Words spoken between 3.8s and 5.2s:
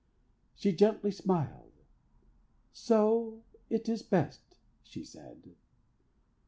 is best," she